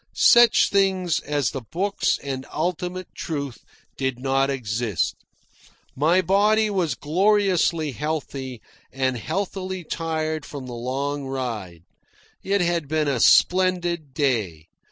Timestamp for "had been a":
12.61-13.19